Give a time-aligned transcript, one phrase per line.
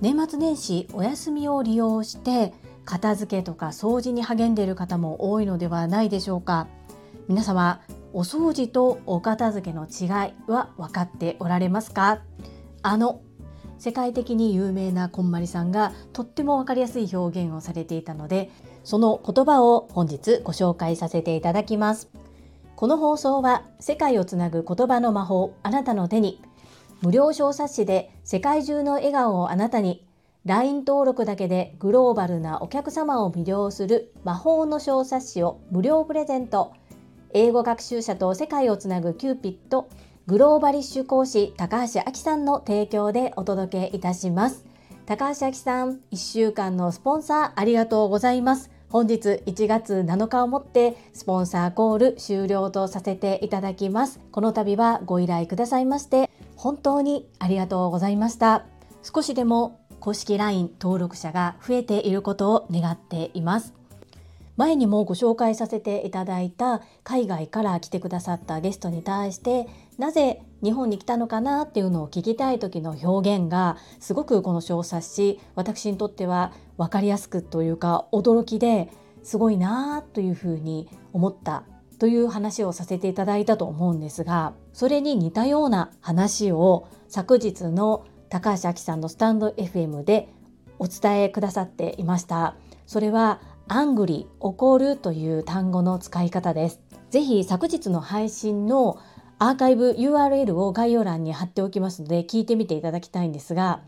[0.00, 2.54] 年末年始お休みを利用して
[2.84, 6.68] 片付けとか掃除に励んでいる方も多いのではないでしょうか。
[7.28, 7.80] 皆様
[8.12, 12.22] お掃除とお片付けの違いは分かっておられますか？
[12.82, 13.20] あの
[13.78, 18.50] 世界的に有名なこんまりさんがとっても分かりやすい表現をされていたので
[18.82, 22.10] その言葉を本日ご紹介させていただきます。
[22.80, 26.40] この放送は世界をつなぐ言葉の魔法あなたの手に
[27.02, 30.06] 無料小冊子で世界中の笑顔をあなたに
[30.46, 36.72] LINE 登録だけでグローバルなお客様を魅了する魔法の小冊子を無料プレゼント。
[37.34, 39.90] 英語学習者と世界をつなぐキューピット
[40.26, 44.64] グローバリッシュ講師高橋明さんの提供でお届けいたします。
[45.04, 48.70] 高橋明さん1週間のスポンサーありがとうございます。
[48.90, 54.20] 本日1月7日をもってスポンサーコール終了とさせていただきます。
[54.32, 58.66] この度はご依頼くださいまして本当にありがとうございました。
[59.02, 63.79] 少しでも公式 LINE 登録者が増えていることを願っています。
[64.56, 78.90] 前にもご紹介させていただいた海外から来てくださったゲストに対してなぜ日本に来たのかなっていうのを聞きたい時の表現がすごくこの小冊子私にとっては分かりやすくというか驚きで
[79.22, 81.64] すごいなというふうに思った
[81.98, 90.28] という話をさせていただいたと思うんですがそれに似たような話を昨日の高橋明さんのスタンド FM で
[90.78, 92.56] お伝えくださっていました。
[92.86, 93.40] それは
[93.72, 96.80] アングリー怒るという単語の使い方です。
[97.10, 98.98] ぜひ昨日の配信の
[99.38, 103.80] アーカイブ URL を概要欄に貼っておきますので聞いてみていただきたいんですが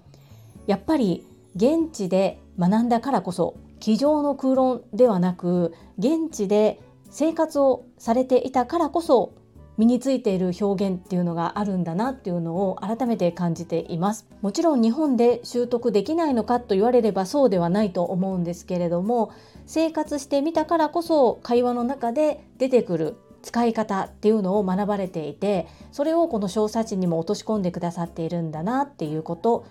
[0.68, 6.80] やっぱり現地で学んだからこそ机上の空論ではなく現地で
[7.10, 9.34] 生活をされていたからこそ
[9.78, 14.28] 身についている表現っていうのがあるんだなっていうのを改めて感じています。
[14.42, 19.32] もちろん日本で習得できないのかと言われればそうではないと思うんですけれども
[19.72, 29.64] 生活してみたからこそ会話の中で出てくる使い方っていうのを学ばれていてそれをこの小冊子にも落とし込んでくださっているんだなっていうこと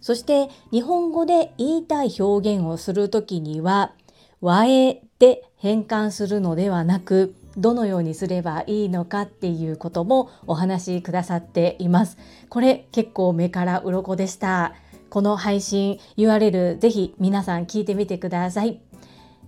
[0.00, 3.94] そして日本語で言いたい表現をする時には
[4.40, 12.16] 和英で変換するのではなくどのようにすればいいのかっていうこともお話しくださっています。
[12.48, 14.74] これ結構目から鱗でした。
[15.10, 18.80] この配信 URL ぜひ皆さん聞いてみてください。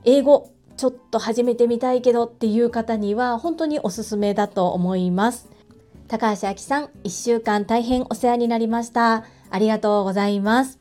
[0.04, 5.48] 英語ちょっと始めてみたいけどっていう方には本当におすすめだと思います。
[6.08, 9.24] 高橋明さん、1週間大変お世話になりました。
[9.50, 10.78] ありがとうございます。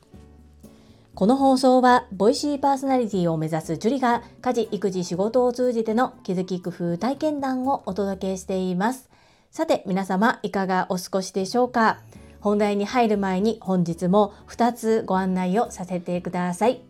[1.14, 9.10] この放送は、ボイシーパーソナリティを目指すジュリが家事、育児、仕事を通じての気づき工夫体験談をお届けしています。
[9.52, 12.00] さて、皆様いかがお過ごしでしょうか？
[12.40, 16.89] 本題に入る前に本日も2つご案内をさせてください。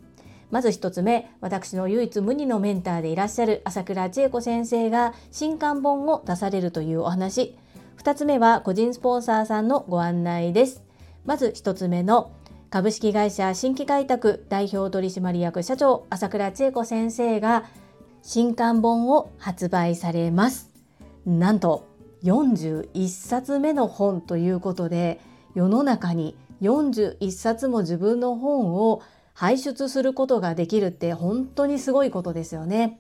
[0.52, 7.56] まず1つ目、私の唯一無二のメンターでいらっしゃる朝倉千恵子先生が新刊本を出されるというお話。
[7.98, 10.84] 2つ目は個人スポンサーさんのご案内です。
[11.26, 12.32] まず1つ目の
[12.72, 17.66] 株式会社新規開拓代表取締役社長朝倉千恵子先生が
[18.22, 20.72] 新刊本を発売されます。
[21.26, 21.88] なんと
[22.24, 25.20] 41冊目の本ということで
[25.54, 29.02] 世の中に41冊も自分の本を
[29.40, 33.00] 輩出することができるって本当にすごいことですよね。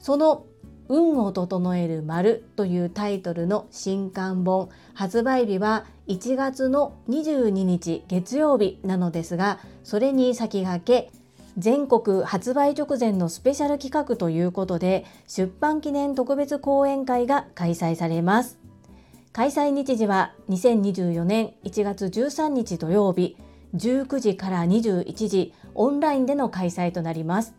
[0.00, 0.46] その
[0.88, 11.10] 運を整える丸というタイトルの新刊本発売日は1月の22日月曜日なのですがそれに先駆け
[11.58, 18.58] 全国発売直前のスペシャル企画ということで出版記念特別講演会が開催されます
[19.32, 23.36] 開催日時は2024年1月13日土曜日
[23.74, 27.54] 19時から21時オンラインでの開催となります。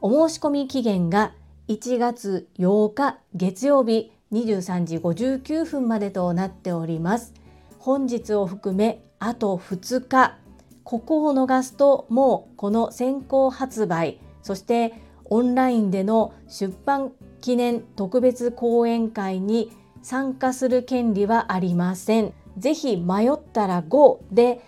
[0.00, 1.32] お申し込み期限が
[1.68, 7.34] 1月8日月曜日23時59分までとなっております。
[7.78, 10.38] 本日を含めあと2日。
[10.84, 14.18] ここを逃すともうこの先行発売。
[14.42, 14.94] そして
[15.24, 19.70] オンラインでの出版記念特別講演会に
[20.02, 22.34] 参加する権利はありません。
[22.58, 24.60] ぜひ迷ったら GO で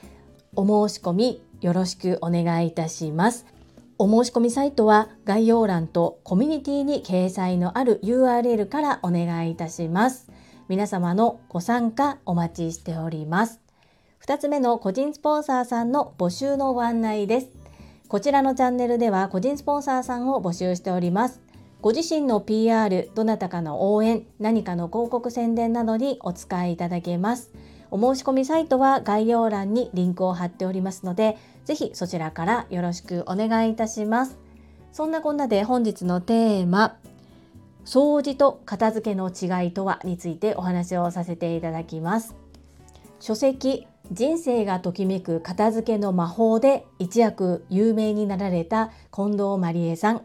[0.56, 3.46] お申し込みよろしくお願いいたします。
[3.96, 10.30] お申し込みサイトは概要欄とコミュニティに掲載のある URL からお願いいたします。
[10.68, 13.62] 皆様のご参加お待ちしております。
[14.26, 17.48] 2つ目の個人スポンサーさんの募集のご案内です。
[18.08, 21.40] こちらのチャンネルでは個人スポンサーさんを募集しております。
[21.80, 27.52] ご自身の PR、どなたかの応援、何かの広告宣伝などにお使いいただけます。
[27.90, 34.38] お申し込みサイトは概要欄にリンクを貼っておりますのでぜひそちらからよろしくお願いいたします。
[34.92, 36.96] そんなこんなで本日のテーマ
[37.84, 42.34] 掃除と片付けの違いとはについてお話をさせていただきます。
[43.20, 50.22] 書籍人生がときめく片付けの魔法で一躍有名になられた近藤麻理恵さん。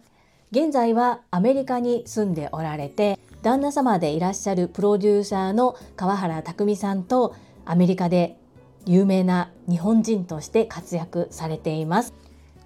[0.52, 7.36] 現在はアメリカに住んでおられて旦那様でいらっしゃるプロデューサーの川原拓さんと
[7.66, 8.38] アメリカで
[8.86, 12.14] 有名な日本人として活躍されています。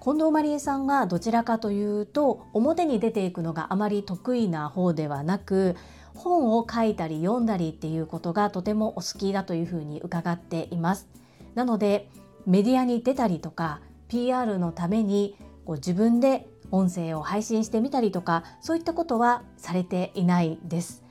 [0.03, 5.77] 近藤麻理恵さんはどちらかというと表に出ていくのがあまり得意な方ではなく
[6.13, 11.07] 本を書いたり読んだりっていうことがとてもお好きだというふうに伺っています。
[11.55, 12.09] なので
[12.45, 13.79] メディアに出たりとか
[14.09, 21.02] PR のためにこう自分で音声を配信してみたりとかそういったことはされていないです。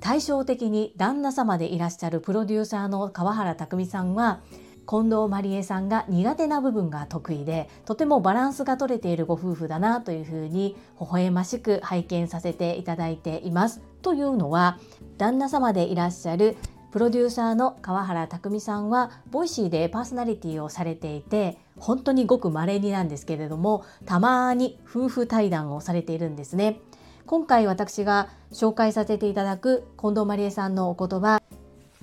[0.00, 4.40] 対照的に旦那様でいらっしゃるプロデューサーの川原拓さんは
[4.88, 13.82] 近藤麻理恵さんが苦手な部分が得意でとてもバランスが取れているご夫婦だなというふうに微笑ましく拝見させていただいています。
[14.00, 14.78] というのは
[15.18, 16.56] 旦那様でいらっしゃる
[16.90, 26.80] プロデューサーの川原拓さんは Voicy でパーソナリティをされていて本当にごく稀になんですけれどもたまに夫婦対談をされているんですね
[27.28, 31.42] 今回私が紹介させていただく近藤麻理恵さんのお言葉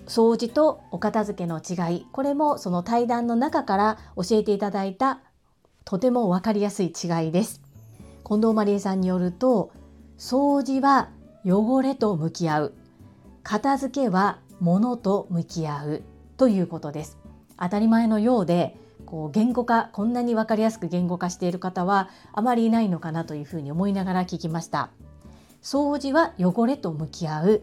[0.05, 2.05] 掃除とお片付けの違い。
[2.11, 5.21] これもその対談の中から教えていただいた
[5.83, 7.59] とても分かりやすい違いです。
[8.23, 9.71] 近藤麻理恵さんによると
[10.19, 11.09] 掃除は
[11.43, 12.73] 汚れと向き合う。
[13.41, 16.03] 片付けは物と向き合う。
[16.37, 17.17] ということです。
[17.59, 18.77] 当たり前のようで
[19.07, 24.91] こう言語化こんなに分かりやすく言語化している方はあまりいないのかなというふうに思いながら聞きました。
[25.65, 27.61] 掃除は汚れと向き合う。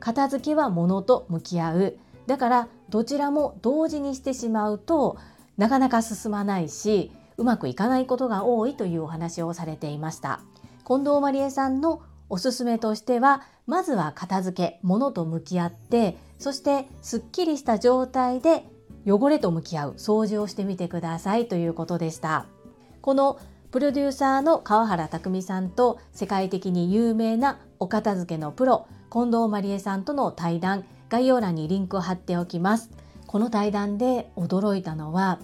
[0.00, 1.96] 片付けは物と向き合う。
[2.26, 5.18] だからどちらも同時にしてしまうと
[5.56, 10.40] なかなか進まないしうまくいかないことが多いというお話をされていました。
[10.84, 18.64] 近藤麻理恵さんのおすすめとしてはまずは片付け物と向き合ってそしてすっきりした状態で
[19.06, 19.94] 汚れと向き合う。
[19.96, 22.46] 掃除をしてみてくださいということでした。
[23.00, 23.38] この
[23.74, 32.88] プロデューサーの川原拓さんと世界的に有名なお片付けのプロ近藤麻理恵さんとの対談概要欄にリンクを貼っておきます。
[33.26, 35.40] この対談で驚いたのは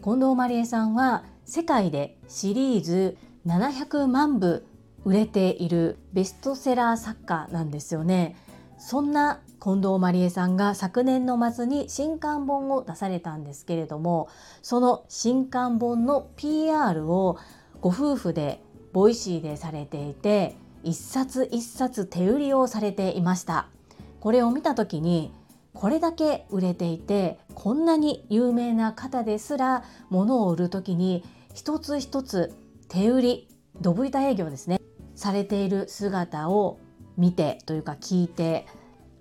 [0.00, 3.18] 近藤麻理恵さんは世界でシリーズ
[3.48, 4.64] 700万部
[5.04, 8.36] 売れているベストセラー作家なんですよね。
[8.78, 14.28] そんな近藤麻理恵さんが昨年の末に新刊本を出されたんですけれども
[14.60, 17.38] その新刊本の PR を
[17.82, 18.62] ご夫婦で
[18.92, 23.68] Voicy でされていて一冊一冊手売りをされていました。
[24.20, 25.32] これを見た時に
[25.74, 31.24] これだけ売れていてこんなに有名な方ですら物を売る時に
[31.54, 32.54] 一つ一つ
[32.88, 33.48] 手売り
[33.80, 34.80] ドブ板営業ですね
[35.16, 36.78] されている姿を
[37.16, 38.66] 見てというか聞いて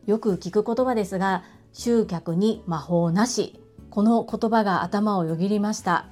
[0.06, 1.44] よく聞く言葉ですが
[1.74, 3.60] 集客に魔法なし。
[3.92, 6.06] この言葉が頭をよぎりました。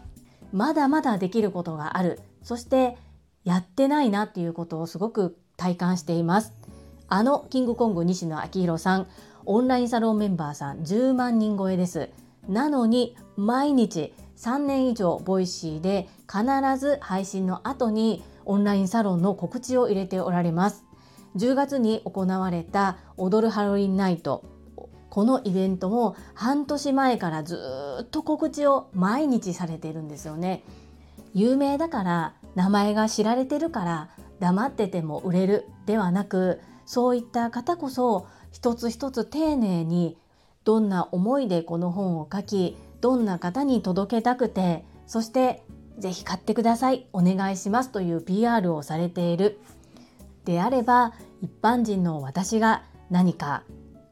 [0.52, 2.20] まだまだできることがある。
[2.50, 2.98] そして
[3.44, 6.52] やってないなっていうことをすごく体感しています。
[7.08, 9.08] あのキングコング西野亮廣さん。
[9.46, 12.10] オンラインサロンメンバーさん10万人超えです。
[12.48, 16.44] なのに毎日3年以上 Voicy で必
[16.80, 20.86] ず配信の後にオンラインサロンの告知を入れておられます。
[21.36, 24.44] 10月に行われた踊るハロウィンナイト。
[25.12, 27.60] このイベントも半年前からず
[28.02, 30.64] っと告知を毎日されているんですよね。
[31.34, 40.18] 有名だから名前が知られてるから黙ってても売れるではなくそういった方こそ一つ一つ丁寧に
[40.64, 45.64] どんな思いでこの本を書きどんな方に届けたくてそして
[46.00, 47.08] ぜひ買ってください。
[47.12, 47.90] お願いします。
[47.90, 49.60] という PR をされている。
[50.46, 53.64] であれば一般人の私が何か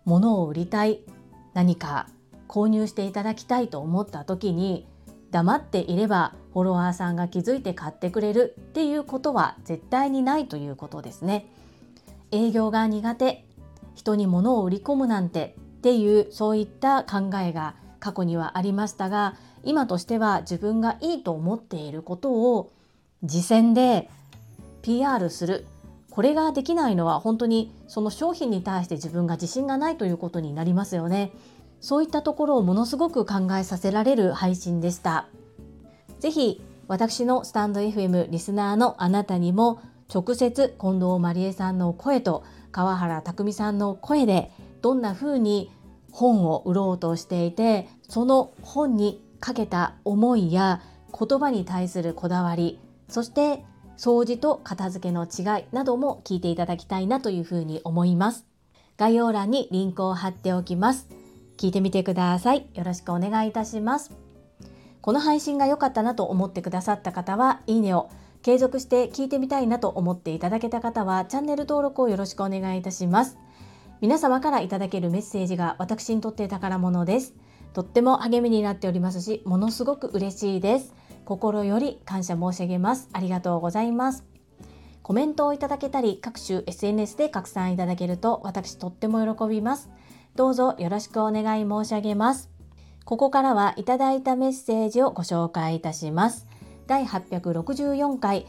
[0.06, 1.00] 物を売りたい
[1.54, 2.08] 何か
[2.48, 4.86] 購入していただきたいと思った時に
[5.32, 11.46] 黙っていればフォロワーさんが気づいて買ってくれるっていうことは絶対にないということですね。
[12.32, 13.46] 営業が苦手
[13.94, 22.72] 人に物を売り込むなんてっていうそういった考えが過去にはありましたが今としては自分がいいと思っていることを
[23.22, 24.10] 実践で
[24.82, 25.68] PR する
[26.10, 31.34] これができないのは本当にその商品に対して自分が自信がないということになりますよね。
[31.82, 35.28] そういったところをものすごく考えさせられる配信でした。
[36.20, 39.82] ぜひ私のスタンド FM リスナーのあなたにも
[40.14, 45.72] 直接近藤まりえさんの声と川原拓さんの声でどんな風に
[46.12, 50.82] 本を売ろうとしていてその本にかけた思いや
[51.18, 53.64] 言葉に対するこだわりそして
[53.98, 58.46] 掃除と片付けの違いなども聞いていただきたいなというふうに思います。
[58.98, 61.08] 概要欄にリンクを貼っておきます。
[61.58, 62.68] 聞いてみてください。
[62.76, 64.27] よろしくお願いいたします。
[65.08, 68.10] この配信が良かったなと思ってくださった方はいいねを
[68.42, 73.38] 継続して聞いてみたいなと思っていただけた方はチャンネル登録をよろしくお願いいたします。
[74.02, 77.36] 皆様からいただけるメッセージが私にとって宝物です。
[77.72, 80.94] とっても励みになっておりますしものすごく嬉しいです。
[81.24, 83.08] 心より感謝申し上げます。
[83.14, 84.26] ありがとうございます。
[85.04, 89.90] コメントをいただけたり各種 SNS で拡散いただけると私とっても喜びます。
[90.36, 92.57] どうぞよろしくお願い申し上げます。
[93.08, 96.46] ここからはいただいたメッセージをご紹介いたします。
[96.88, 98.46] 第864回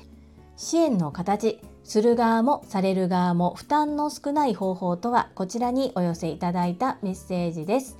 [0.57, 7.99] 支援の形する側もされる側も負担の少ない方法とはこちらにお寄せいただいたメッセージです。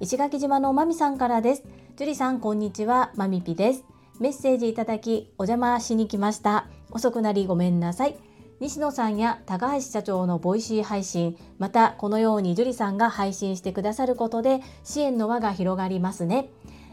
[0.00, 1.62] 石垣島のまみさんからです。
[1.96, 3.12] 樹里さんこんにちは。
[3.14, 3.84] まみぴです。
[4.18, 6.66] メッセージいただきお邪魔しに来ました。
[6.90, 8.16] 遅くなりごめんなさい。
[8.60, 16.50] 西野さんや高橋社長の Voicy 配信またこのように樹里さんが配信してくださることで支援の輪が広がりますね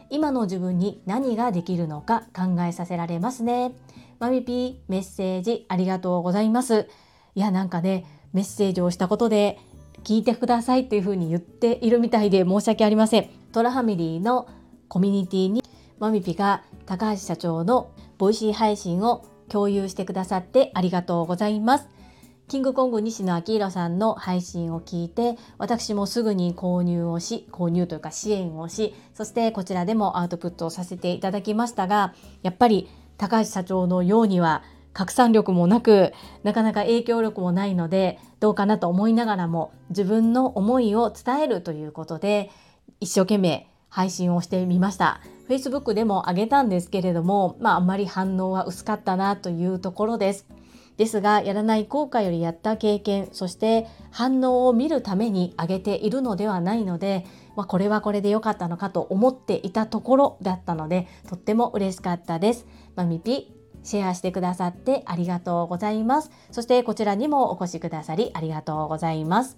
[0.09, 3.73] 今の自分に何ができるのか考えさせられますね
[4.19, 6.87] マミピーメッセージありがとうございます。
[7.35, 9.59] いやなんかねメッセージをしたことで
[10.03, 13.29] 聞いてくださいっていうふうに言っているみたいで申し訳ありません。
[13.51, 14.47] トラファミリーの
[14.87, 15.61] コミュニティに
[15.99, 21.87] マミピが高橋社長の Voicy 配信を共有してくださってありがとうございます。
[22.47, 32.13] キングコング西野亮廣さんの配信を聞いて私もすぐに購入をし購入というか支援をしそしてこちらでもアウトプットをさせていただきましたが
[32.43, 34.63] やっぱり高橋社長のようには
[34.93, 36.13] 拡散力もなく
[36.43, 42.49] なかなか影響力もないのでどうかなと思いながらも自分の思いを伝えるということで
[43.01, 50.47] 一生懸命配信をしてみました Facebook でも上げたんですけれどもまああんまり反応は薄かったなというところです
[50.97, 57.25] ですがやらない効果よりやった経験そして反応を見るために上げているのではないので
[57.57, 62.67] まあ、これはこれで良かったのかと思っていたところだったのでとっても嬉しかったです。
[62.95, 63.51] まみぴ
[63.83, 66.29] シェアしてくださってありがとうございます。
[66.51, 69.57] そしてこちらにもお越しくださりありがとうございます。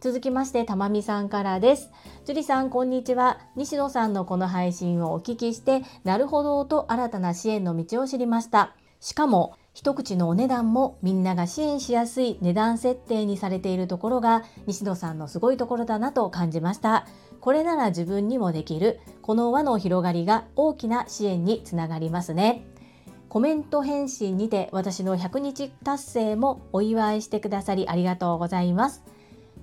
[0.00, 1.90] 続きまして、たまみさんからです。
[2.24, 3.40] 樹里さん、こんにちは。
[3.56, 8.76] 西野さんのこの配信をお聞きして、なるほどと新たな支援の道を知りました。
[9.00, 17.06] しかも、一口のお値段もみんなが支援しやすい値段設定にされているところが西野さんのすごいところだなと感じました。
[17.40, 22.64] これなら自分にもできるこの輪の広がりが大きな支援につながりますね。
[23.28, 29.04] コメント返信にて私の100日達成もお祝いしてくださりありがとうございます。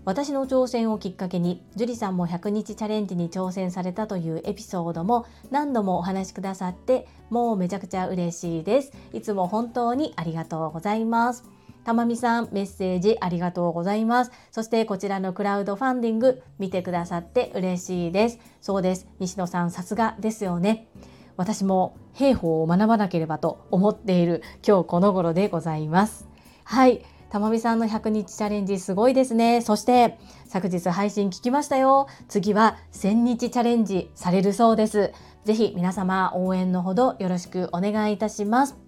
[0.05, 8.91] 私の挑戦をきっかけに樹里さんも100日チャレンジに挑戦されたというエピソードも何度もお話しくださってもうめちゃくちゃ嬉しいです。
[9.13, 11.43] いつも本当にありがとうございます。
[11.83, 14.31] たまみさんメッセージありがとうございます。
[14.51, 18.39] そしてこちらのクラウドファンディング見てくださって嬉しいです。
[18.62, 19.07] そうです。
[19.19, 20.88] 西野さんさすがですよね。
[21.35, 26.27] 私も兵法を学ばなければと思っている今日この頃でございます。
[26.63, 27.03] はい。
[27.29, 29.62] たまみさんの100日チャレンジすごいですね。
[29.62, 30.17] そして
[30.48, 32.08] 昨日配信聞きましたよ。
[32.27, 35.12] 次は1000日チャレンジされるそうです。
[35.44, 38.86] ぜひ皆様応援のほどよろしくお願いいたします。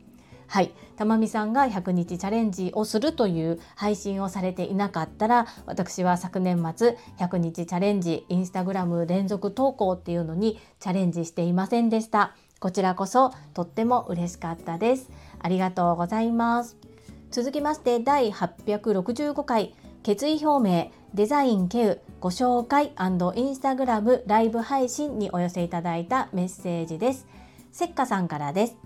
[0.48, 16.87] はい、たまみさんが100日チャレンジをするという配信をされていなかったら私は昨年末100日チャレンジインスタグラム連続投稿っていうのにチャレンジしていませんでしたこちらこそとっても嬉しかったですありがとうございます
[17.32, 22.94] 続きまして第865回決意表明デザインケウご紹介
[23.36, 27.28] インスタグラムライブ配信にお寄せいただいたメッセージです
[27.72, 28.78] せっかさんからです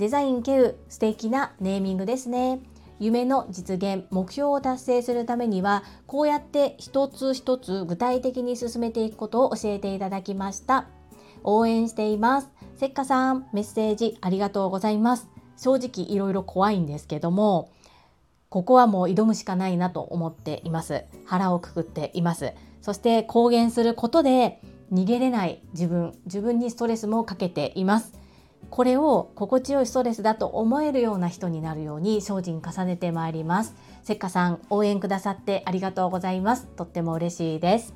[0.00, 2.60] デザインケウ素敵なネーミングですね。
[2.98, 10.86] 夢の実現、目標を達成するためには、こうやって一つ一つ具体的に進めていくことを教えていただきました。
[11.44, 12.48] 応援しています。
[12.76, 15.28] せっかさん、メッセージありがとうございます。
[15.60, 17.70] 正直いろいろ怖いんですけども、
[18.48, 21.04] ここはもう挑むしかないなと思っています。
[21.26, 22.52] 腹をくくっています。
[22.80, 28.20] そして公言することで逃げれない自分、自分にストレスもかけています。
[28.68, 37.94] これを心地よいストレスだと思えるような人になるように精進重ねてまいりますせっかさん応援くださってありがとうございますとっても嬉しいです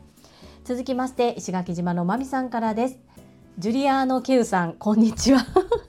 [0.65, 2.99] 続きまして石垣島のまみさんからです
[3.59, 5.45] ジュリアーノ・ケウさんこんにちは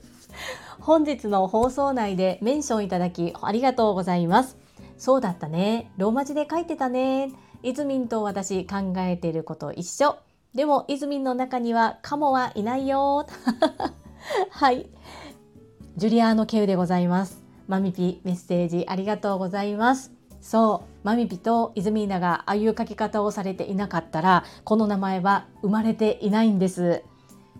[0.86, 4.56] 本日の放送内でメンションいただきありがとうございます。
[4.96, 5.90] そうだったね。
[5.96, 7.32] ローマ字で書いてたね。
[7.64, 10.16] イズミンと私考えていること一緒。
[10.54, 13.26] でもイズミンの中にはカモはいないよ。
[14.50, 14.88] はい。
[15.96, 17.42] ジュリアーノ・ケウでございます。
[17.66, 20.12] マミピメッセージありがとうございます。
[20.40, 20.88] そう。
[21.02, 27.02] マミピとイズミーナがああいう書き方をされていなかったらこの名前は生まれていないんです。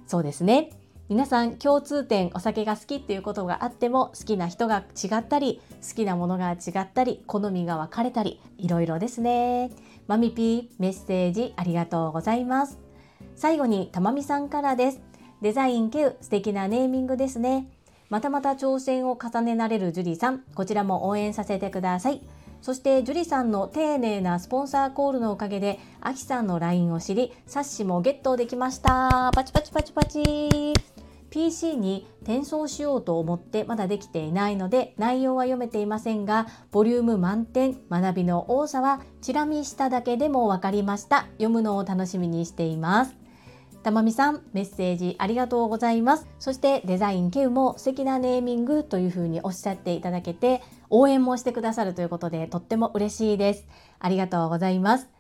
[0.07, 0.71] そうですね。
[1.09, 9.71] 皆さん共通点お酒が好きっていうことがあっても好きな人が違ったり好きなものが違ったり好みが分かれたりいろいろですね。
[10.09, 12.81] マミピーメッセージありがとうございます。
[13.37, 15.01] 最後にたまみさんからです。
[15.43, 17.71] デザイン系素敵なネーミングですね。
[18.09, 22.21] またまた挑戦を重ねられるジュリーさんこちらも応援させてください。
[22.61, 29.31] そして樹里さんの丁寧なスポンサーコールのおかげであきさんの LINE を知り冊子もゲットできました。
[29.33, 30.96] パチパチパチパチ。
[31.37, 41.27] PC に転送しようと思ってまだできていないので内容は読めていませんがボリューム満点学びの多さはチラ見しただけでも分かりました。
[41.33, 43.15] 読むのを楽しみにしています。
[43.83, 46.27] たまみさんメッセージありがとうございます。
[46.39, 53.67] そしてデザインケウも素敵なネーミングというふうにおっしゃっていただけて応援もしてくださるということでとっても嬉しいです。
[53.99, 55.11] ありがとうございます。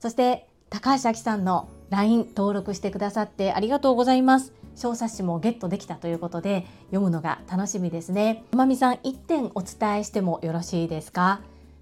[0.00, 4.54] そして高橋明さんの LINE 登録してくださってありがとうございます。
[4.76, 8.44] 小冊子もゲットできたということで読むのが楽しみですね。
[8.52, 11.40] まみさん1点お伝えしてもよろしいですか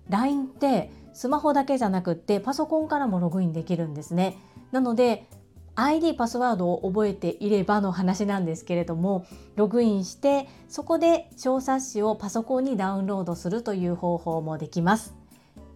[0.09, 4.39] ?LINE ってスマホだけじゃなくってパソコンからもログインできるんですね。
[4.73, 5.27] なので
[5.77, 15.24] ID パスワードを覚えていればの話なんですけれどもログインしてそこで小冊子をパソコンにダウンロードするという方法もできます。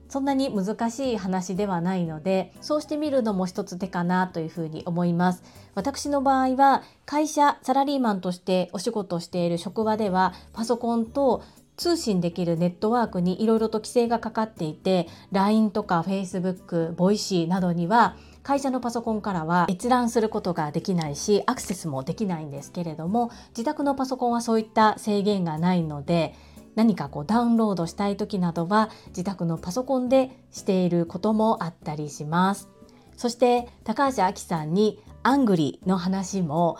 [0.08, 5.42] そんなに難しい話ではないのでそうしてみるのも一つ手かなというふうに思います。
[5.74, 11.42] 私の場合は会社サラリーマンとしてお仕事をしている職場ではパソコンと
[11.76, 26.34] 通信できるネットワークにいろいろと規制がかかっていて LINE とか Facebook、voicy などには会社のパソコンからは閲覧することができないしアクセスもできないんですけれども自宅のパソコンはそういった制限がないので
[26.78, 32.68] 何かこうダウンロードしたい時などは自宅のパソコンでしていることもあったりします。
[33.16, 36.78] そして高橋明さんにアングリの話も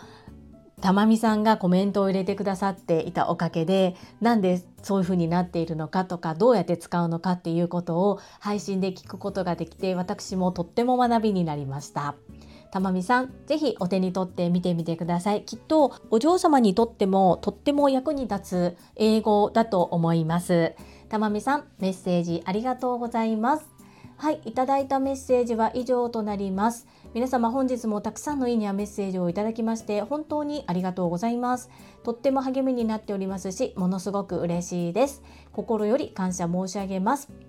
[0.79, 12.15] たまみさんがコメントを入れてくださっていたおかげでなんでそういう風になっているのかとかどうやって使うのかっていうことを配信で聞くことができて私もとっても学びになりました。
[12.71, 15.43] たまみさん、ぜひお手に取って見てみてください。
[15.43, 20.75] きっとお嬢様にとってもとっても役に立つ英語だと思います。
[21.09, 23.65] たまみさん、メッセージありがとうございます。
[24.17, 26.87] はい、いただいたメッセージは以上となります。
[27.13, 31.69] 皆様本日もたくさんのいいねやメッセージをいただきまして本当にありがとうございます。
[32.03, 35.23] とっても励みになっておりますし、ものすごく嬉しいです。
[35.53, 37.48] 心より感謝申し上げます。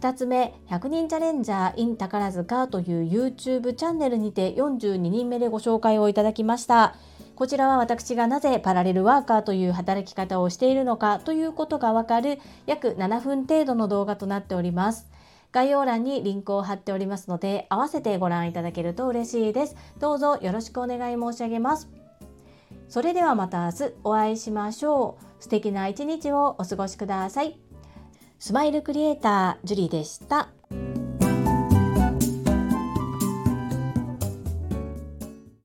[0.00, 6.94] 2つ目、100人チャレンジャー in 宝塚という YouTube チャンネルにて42人目でご紹介をいただきました。
[7.34, 15.08] こちらは私がなぜパラレルワーカーという働き方をしているのかということがわかる約7分程度の動画となっております。
[15.50, 19.74] 概要欄にリンクを貼っておりますので、合わせてご覧いただけると嬉しいです。
[19.98, 21.88] どうぞよろしくお願い申し上げます。
[22.88, 25.42] それではまた明日お会いしましょう。
[25.42, 27.67] 素敵な一日をお過ごしください。
[28.40, 30.48] スマイルクリエイター、ジュリーでした。